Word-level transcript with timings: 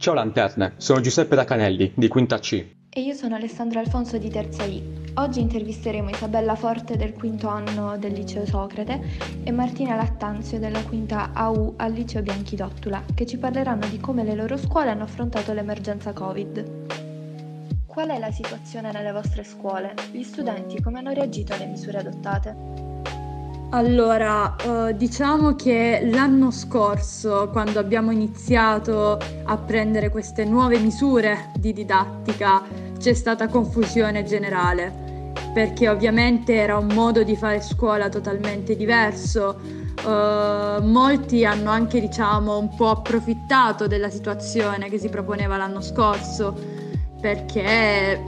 Ciao 0.00 0.14
lanterne, 0.14 0.72
sono 0.78 1.00
Giuseppe 1.00 1.36
Dacanelli, 1.36 1.92
di 1.94 2.08
Quinta 2.08 2.38
C. 2.38 2.78
E 2.88 3.02
io 3.02 3.12
sono 3.12 3.34
Alessandra 3.34 3.80
Alfonso 3.80 4.16
di 4.16 4.30
Terza 4.30 4.64
I. 4.64 4.82
Oggi 5.16 5.40
intervisteremo 5.40 6.08
Isabella 6.08 6.54
Forte 6.54 6.96
del 6.96 7.12
quinto 7.12 7.48
anno 7.48 7.98
del 7.98 8.14
liceo 8.14 8.46
Socrate 8.46 8.98
e 9.44 9.50
Martina 9.52 9.96
Lattanzio 9.96 10.58
della 10.58 10.82
quinta 10.82 11.32
AU 11.34 11.74
al 11.76 11.92
liceo 11.92 12.22
Bianchi 12.22 12.56
d'Ottula, 12.56 13.04
che 13.14 13.26
ci 13.26 13.36
parleranno 13.36 13.86
di 13.88 14.00
come 14.00 14.24
le 14.24 14.34
loro 14.34 14.56
scuole 14.56 14.88
hanno 14.88 15.04
affrontato 15.04 15.52
l'emergenza 15.52 16.14
Covid. 16.14 16.86
Qual 17.86 18.08
è 18.08 18.18
la 18.18 18.32
situazione 18.32 18.90
nelle 18.92 19.12
vostre 19.12 19.44
scuole? 19.44 19.94
Gli 20.10 20.22
studenti 20.22 20.80
come 20.80 21.00
hanno 21.00 21.12
reagito 21.12 21.52
alle 21.52 21.66
misure 21.66 21.98
adottate? 21.98 22.89
Allora, 23.72 24.56
eh, 24.56 24.96
diciamo 24.96 25.54
che 25.54 26.08
l'anno 26.10 26.50
scorso, 26.50 27.50
quando 27.52 27.78
abbiamo 27.78 28.10
iniziato 28.10 29.16
a 29.44 29.56
prendere 29.58 30.10
queste 30.10 30.44
nuove 30.44 30.80
misure 30.80 31.52
di 31.56 31.72
didattica, 31.72 32.62
c'è 32.98 33.14
stata 33.14 33.46
confusione 33.46 34.24
generale, 34.24 35.32
perché 35.54 35.88
ovviamente 35.88 36.56
era 36.56 36.78
un 36.78 36.88
modo 36.92 37.22
di 37.22 37.36
fare 37.36 37.60
scuola 37.60 38.08
totalmente 38.08 38.74
diverso. 38.74 39.60
Eh, 40.04 40.80
molti 40.82 41.44
hanno 41.44 41.70
anche, 41.70 42.00
diciamo, 42.00 42.58
un 42.58 42.74
po' 42.74 42.90
approfittato 42.90 43.86
della 43.86 44.10
situazione 44.10 44.90
che 44.90 44.98
si 44.98 45.08
proponeva 45.08 45.56
l'anno 45.56 45.80
scorso, 45.80 46.58
perché 47.20 48.20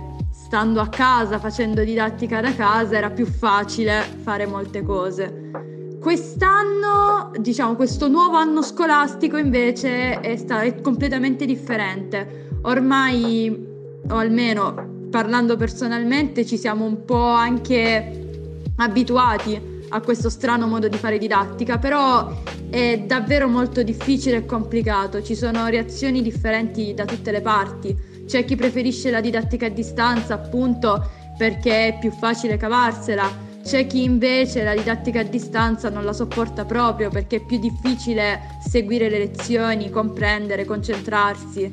stando 0.52 0.82
a 0.82 0.88
casa, 0.88 1.38
facendo 1.38 1.82
didattica 1.82 2.42
da 2.42 2.54
casa, 2.54 2.94
era 2.94 3.08
più 3.08 3.24
facile 3.24 4.02
fare 4.22 4.44
molte 4.44 4.82
cose. 4.82 5.50
Quest'anno, 5.98 7.30
diciamo, 7.38 7.74
questo 7.74 8.06
nuovo 8.06 8.36
anno 8.36 8.60
scolastico 8.60 9.38
invece 9.38 10.20
è, 10.20 10.36
sta- 10.36 10.60
è 10.60 10.78
completamente 10.82 11.46
differente. 11.46 12.50
Ormai, 12.64 13.66
o 14.06 14.14
almeno 14.14 15.06
parlando 15.08 15.56
personalmente, 15.56 16.44
ci 16.44 16.58
siamo 16.58 16.84
un 16.84 17.02
po' 17.06 17.28
anche 17.28 18.28
abituati 18.76 19.71
a 19.92 20.00
questo 20.00 20.30
strano 20.30 20.66
modo 20.66 20.88
di 20.88 20.96
fare 20.96 21.18
didattica, 21.18 21.78
però 21.78 22.32
è 22.70 22.98
davvero 23.06 23.48
molto 23.48 23.82
difficile 23.82 24.38
e 24.38 24.46
complicato, 24.46 25.22
ci 25.22 25.34
sono 25.34 25.66
reazioni 25.66 26.22
differenti 26.22 26.94
da 26.94 27.04
tutte 27.04 27.30
le 27.30 27.42
parti. 27.42 28.10
C'è 28.26 28.44
chi 28.44 28.56
preferisce 28.56 29.10
la 29.10 29.20
didattica 29.20 29.66
a 29.66 29.68
distanza 29.68 30.34
appunto 30.34 31.10
perché 31.36 31.88
è 31.88 31.98
più 31.98 32.10
facile 32.10 32.56
cavarsela, 32.56 33.50
c'è 33.62 33.86
chi 33.86 34.02
invece 34.02 34.64
la 34.64 34.74
didattica 34.74 35.20
a 35.20 35.24
distanza 35.24 35.90
non 35.90 36.04
la 36.04 36.12
sopporta 36.12 36.64
proprio 36.64 37.10
perché 37.10 37.36
è 37.36 37.44
più 37.44 37.58
difficile 37.58 38.58
seguire 38.66 39.08
le 39.08 39.18
lezioni, 39.18 39.90
comprendere, 39.90 40.64
concentrarsi. 40.64 41.70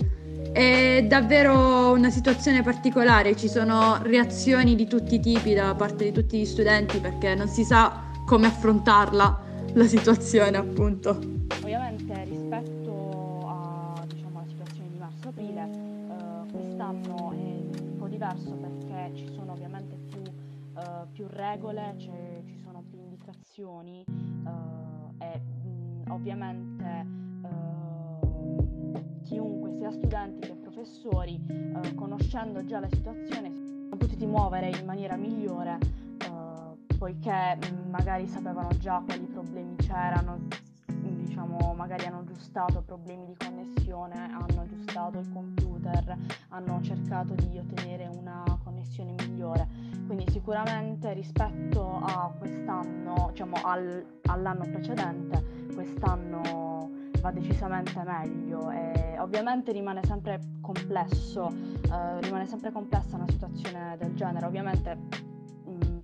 È 0.52 1.06
davvero 1.08 1.92
una 1.92 2.10
situazione 2.10 2.64
particolare, 2.64 3.36
ci 3.36 3.48
sono 3.48 4.00
reazioni 4.02 4.76
di 4.76 4.88
tutti 4.88 5.16
i 5.16 5.20
tipi 5.20 5.54
da 5.54 5.74
parte 5.76 6.04
di 6.04 6.12
tutti 6.12 6.40
gli 6.40 6.46
studenti 6.46 7.00
perché 7.00 7.36
non 7.36 7.48
si 7.48 7.64
sa 7.64 8.08
come 8.30 8.46
affrontarla 8.46 9.42
la 9.74 9.86
situazione 9.86 10.56
appunto. 10.56 11.18
Ovviamente 11.64 12.26
rispetto 12.26 13.40
a, 13.48 14.06
diciamo, 14.06 14.38
alla 14.38 14.48
situazione 14.48 14.90
di 14.92 14.98
marzo-aprile 15.00 15.68
quest'anno 16.52 17.32
è 17.32 17.82
un 17.82 17.96
po' 17.98 18.08
diverso 18.08 18.52
perché 18.52 19.16
ci 19.16 19.28
sono 19.34 19.54
ovviamente 19.54 19.96
più, 19.96 20.22
uh, 20.22 21.10
più 21.12 21.26
regole, 21.28 21.96
ci 21.98 22.12
sono 22.64 22.84
più 22.88 23.00
indicazioni 23.00 24.06
uh, 24.08 25.24
e 25.24 25.40
mh, 25.40 26.12
ovviamente 26.12 27.08
uh, 27.42 29.22
chiunque, 29.24 29.74
sia 29.80 29.92
studenti 29.92 30.42
che 30.42 30.54
professori, 30.54 31.42
conoscendo 31.96 32.64
già 32.64 32.80
la 32.80 32.90
situazione, 32.92 33.52
sono 33.86 33.98
potuti 33.98 34.28
muovere 34.28 34.70
in 34.70 34.86
maniera 34.86 35.16
migliore 35.16 36.09
poiché 37.00 37.58
magari 37.90 38.28
sapevano 38.28 38.68
già 38.78 39.02
quali 39.04 39.26
problemi 39.26 39.78
c'erano, 39.78 40.38
diciamo, 41.02 41.74
magari 41.74 42.06
hanno 42.06 42.20
aggiustato 42.20 42.82
problemi 42.82 43.26
di 43.26 43.36
connessione, 43.38 44.16
hanno 44.16 44.62
aggiustato 44.62 45.20
il 45.20 45.32
computer, 45.32 46.18
hanno 46.50 46.82
cercato 46.82 47.34
di 47.36 47.58
ottenere 47.58 48.06
una 48.08 48.44
connessione 48.66 49.14
migliore. 49.18 49.66
Quindi 50.08 50.30
sicuramente 50.30 51.14
rispetto 51.14 52.02
a 52.04 52.34
quest'anno, 52.38 53.30
diciamo 53.32 53.56
al, 53.64 54.06
all'anno 54.24 54.66
precedente, 54.66 55.68
quest'anno 55.74 56.90
va 57.22 57.32
decisamente 57.32 58.02
meglio 58.04 58.72
e 58.72 59.18
ovviamente 59.20 59.72
rimane 59.72 60.04
sempre 60.04 60.58
complesso, 60.60 61.48
eh, 61.48 62.20
rimane 62.22 62.46
sempre 62.46 62.74
complessa 62.74 63.16
una 63.16 63.28
situazione 63.30 63.96
del 63.98 64.16
genere, 64.16 64.46
ovviamente 64.46 65.29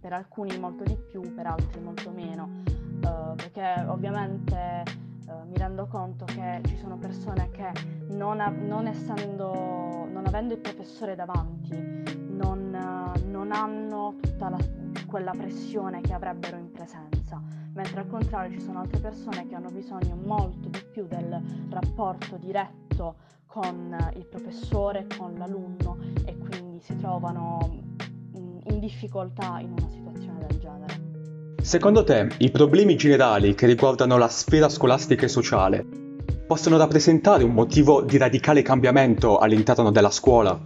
per 0.05 0.13
alcuni 0.13 0.55
molto 0.59 0.83
di 0.83 0.95
più, 0.95 1.33
per 1.33 1.47
altri 1.47 1.81
molto 1.81 2.11
meno, 2.11 2.61
eh, 2.67 3.33
perché 3.35 3.83
ovviamente 3.87 4.83
eh, 4.85 5.45
mi 5.47 5.57
rendo 5.57 5.87
conto 5.87 6.25
che 6.25 6.61
ci 6.65 6.77
sono 6.77 6.95
persone 6.99 7.49
che 7.49 7.71
non, 8.09 8.39
a, 8.39 8.49
non, 8.49 8.85
essendo, 8.85 10.07
non 10.07 10.21
avendo 10.27 10.53
il 10.53 10.59
professore 10.59 11.15
davanti, 11.15 11.75
non, 12.27 12.71
uh, 12.71 13.27
non 13.31 13.51
hanno 13.51 14.13
tutta 14.21 14.49
la, 14.49 14.57
quella 15.07 15.31
pressione 15.31 16.01
che 16.01 16.13
avrebbero 16.13 16.57
in 16.57 16.71
presenza, 16.71 17.41
mentre 17.73 18.01
al 18.01 18.07
contrario 18.07 18.51
ci 18.51 18.63
sono 18.63 18.81
altre 18.81 18.99
persone 18.99 19.47
che 19.47 19.55
hanno 19.55 19.71
bisogno 19.71 20.15
molto 20.23 20.69
di 20.69 20.83
più 20.91 21.07
del 21.07 21.41
rapporto 21.69 22.37
diretto 22.37 23.15
con 23.47 23.97
il 24.13 24.27
professore, 24.27 25.07
con 25.17 25.33
l'alunno 25.35 25.97
e 26.25 26.37
quindi 26.37 26.79
si 26.79 26.95
trovano 26.95 27.85
in, 28.67 28.79
difficoltà 28.79 29.59
in 29.59 29.71
una 29.71 29.89
situazione 29.89 30.45
del 30.47 30.59
genere. 30.59 31.03
Secondo 31.61 32.03
te, 32.03 32.27
i 32.39 32.51
problemi 32.51 32.95
generali 32.95 33.55
che 33.55 33.65
riguardano 33.65 34.17
la 34.17 34.27
sfera 34.27 34.69
scolastica 34.69 35.25
e 35.25 35.29
sociale 35.29 35.85
possono 36.45 36.77
rappresentare 36.77 37.43
un 37.43 37.53
motivo 37.53 38.03
di 38.03 38.17
radicale 38.17 38.61
cambiamento 38.61 39.39
all'interno 39.39 39.91
della 39.91 40.11
scuola? 40.11 40.59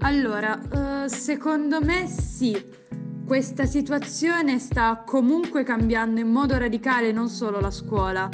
Allora, 0.00 0.58
uh, 0.58 1.06
secondo 1.06 1.80
me 1.82 2.06
sì. 2.06 2.80
Questa 3.24 3.66
situazione 3.66 4.58
sta 4.58 5.04
comunque 5.06 5.62
cambiando 5.62 6.20
in 6.20 6.28
modo 6.28 6.58
radicale 6.58 7.12
non 7.12 7.28
solo 7.28 7.60
la 7.60 7.70
scuola, 7.70 8.28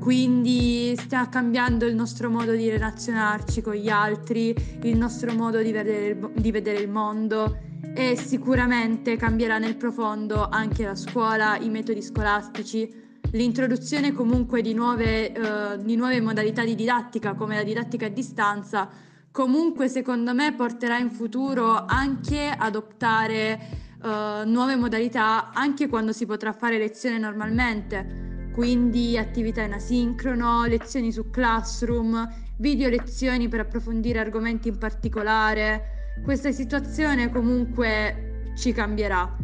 quindi 0.00 0.94
sta 0.96 1.28
cambiando 1.28 1.84
il 1.84 1.94
nostro 1.94 2.30
modo 2.30 2.52
di 2.52 2.68
relazionarci 2.68 3.60
con 3.60 3.74
gli 3.74 3.88
altri, 3.88 4.54
il 4.82 4.96
nostro 4.96 5.32
modo 5.34 5.60
di 5.60 5.72
vedere, 5.72 6.18
di 6.34 6.50
vedere 6.50 6.80
il 6.80 6.88
mondo 6.88 7.58
e 7.94 8.16
sicuramente 8.16 9.16
cambierà 9.16 9.58
nel 9.58 9.76
profondo 9.76 10.48
anche 10.48 10.84
la 10.84 10.94
scuola, 10.94 11.58
i 11.58 11.68
metodi 11.68 12.02
scolastici, 12.02 12.92
l'introduzione 13.32 14.12
comunque 14.12 14.62
di 14.62 14.74
nuove, 14.74 15.32
uh, 15.36 15.82
di 15.82 15.96
nuove 15.96 16.20
modalità 16.20 16.64
di 16.64 16.74
didattica 16.74 17.34
come 17.34 17.56
la 17.56 17.62
didattica 17.62 18.06
a 18.06 18.08
distanza. 18.10 18.88
Comunque 19.32 19.88
secondo 19.88 20.34
me 20.34 20.54
porterà 20.54 20.98
in 20.98 21.10
futuro 21.10 21.84
anche 21.86 22.52
ad 22.56 22.74
optare 22.74 23.58
uh, 24.02 24.48
nuove 24.48 24.76
modalità 24.76 25.52
anche 25.52 25.88
quando 25.88 26.12
si 26.12 26.26
potrà 26.26 26.52
fare 26.52 26.78
lezione 26.78 27.18
normalmente, 27.18 28.50
quindi 28.52 29.16
attività 29.16 29.62
in 29.62 29.74
asincrono, 29.74 30.64
lezioni 30.64 31.12
su 31.12 31.30
Classroom, 31.30 32.28
video 32.56 32.88
lezioni 32.88 33.48
per 33.48 33.60
approfondire 33.60 34.18
argomenti 34.18 34.68
in 34.68 34.78
particolare 34.78 35.99
questa 36.22 36.52
situazione 36.52 37.30
comunque 37.30 38.52
ci 38.56 38.72
cambierà. 38.72 39.36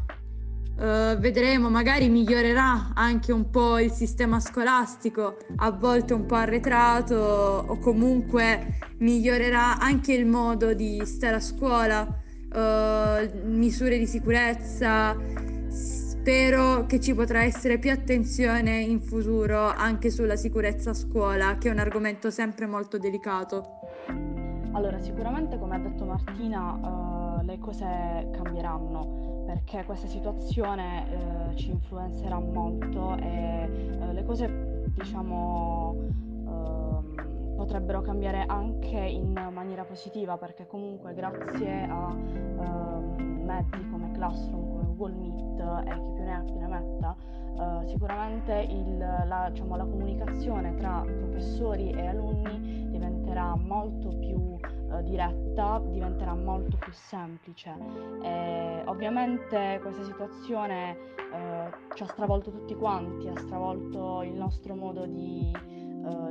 Uh, 0.78 1.16
vedremo, 1.18 1.70
magari 1.70 2.10
migliorerà 2.10 2.90
anche 2.92 3.32
un 3.32 3.48
po' 3.48 3.78
il 3.78 3.90
sistema 3.90 4.40
scolastico, 4.40 5.38
a 5.56 5.70
volte 5.70 6.12
un 6.12 6.26
po' 6.26 6.34
arretrato, 6.34 7.16
o 7.66 7.78
comunque 7.78 8.78
migliorerà 8.98 9.78
anche 9.78 10.12
il 10.12 10.26
modo 10.26 10.74
di 10.74 11.00
stare 11.06 11.36
a 11.36 11.40
scuola, 11.40 12.02
uh, 12.02 13.48
misure 13.48 13.96
di 13.96 14.06
sicurezza. 14.06 15.16
Spero 15.70 16.84
che 16.84 17.00
ci 17.00 17.14
potrà 17.14 17.44
essere 17.44 17.78
più 17.78 17.90
attenzione 17.90 18.78
in 18.80 19.00
futuro 19.00 19.72
anche 19.72 20.10
sulla 20.10 20.36
sicurezza 20.36 20.90
a 20.90 20.94
scuola, 20.94 21.56
che 21.56 21.68
è 21.68 21.72
un 21.72 21.78
argomento 21.78 22.30
sempre 22.30 22.66
molto 22.66 22.98
delicato. 22.98 24.35
Allora, 24.76 24.98
sicuramente 25.00 25.58
come 25.58 25.76
ha 25.76 25.78
detto 25.78 26.04
Martina, 26.04 26.74
uh, 26.74 27.42
le 27.46 27.58
cose 27.58 28.28
cambieranno 28.30 29.44
perché 29.46 29.82
questa 29.86 30.06
situazione 30.06 31.06
uh, 31.08 31.54
ci 31.54 31.70
influenzerà 31.70 32.38
molto 32.38 33.16
e 33.16 33.96
uh, 33.98 34.12
le 34.12 34.22
cose, 34.24 34.84
diciamo, 34.94 35.94
ehm, 36.46 37.54
potrebbero 37.56 38.02
cambiare 38.02 38.44
anche 38.46 38.98
in 38.98 39.32
maniera 39.50 39.84
positiva 39.84 40.36
perché 40.36 40.66
comunque 40.66 41.14
grazie 41.14 41.86
a 41.88 42.14
ehm, 42.14 43.44
mezzi 43.46 43.88
come 43.90 44.10
Classroom, 44.12 44.68
come 44.72 44.84
Google 44.94 45.14
Meet 45.14 45.86
e 45.86 45.90
chi 45.90 46.10
più 46.12 46.22
ne 46.22 46.34
ha 46.34 46.40
più 46.40 46.58
ne 46.58 46.66
metta, 46.66 47.16
Uh, 47.56 47.86
sicuramente 47.86 48.52
il, 48.68 48.98
la, 48.98 49.48
diciamo, 49.50 49.76
la, 49.76 49.84
comunicazione 49.84 50.74
tra 50.74 51.00
professori 51.00 51.88
e 51.90 52.06
alunni 52.06 52.75
diventerà 53.26 53.56
molto 53.56 54.08
più 54.18 54.36
uh, 54.38 55.02
diretta, 55.02 55.82
diventerà 55.90 56.34
molto 56.34 56.76
più 56.76 56.92
semplice. 56.92 57.74
E, 58.22 58.82
ovviamente 58.86 59.80
questa 59.82 60.04
situazione 60.04 60.96
uh, 61.16 61.94
ci 61.94 62.04
ha 62.04 62.06
stravolto 62.06 62.52
tutti 62.52 62.74
quanti, 62.76 63.26
ha 63.28 63.36
stravolto 63.36 64.22
il 64.22 64.34
nostro 64.34 64.76
modo 64.76 65.06
di, 65.06 65.52